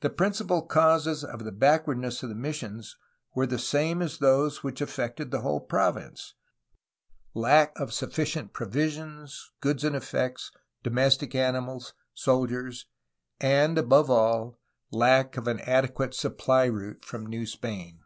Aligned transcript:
The 0.00 0.08
principal 0.08 0.62
causes 0.62 1.22
of 1.22 1.44
the 1.44 1.52
backwardness 1.52 2.22
of 2.22 2.30
the 2.30 2.34
missions 2.34 2.96
were 3.34 3.46
the 3.46 3.58
same 3.58 4.00
as 4.00 4.16
those 4.16 4.62
which 4.64 4.80
affected 4.80 5.30
the 5.30 5.42
whole 5.42 5.60
province,— 5.60 6.32
lack 7.34 7.78
of 7.78 7.92
sufficient 7.92 8.54
provisions, 8.54 9.50
goods 9.60 9.84
and 9.84 9.94
effects, 9.94 10.50
domestic 10.82 11.34
animals, 11.34 11.92
soldiers, 12.14 12.86
and, 13.38 13.76
above 13.76 14.08
all, 14.08 14.58
lack 14.90 15.36
of 15.36 15.46
an 15.46 15.60
adequate 15.60 16.14
supply 16.14 16.64
route 16.64 17.04
from 17.04 17.26
New 17.26 17.44
Spain. 17.44 18.00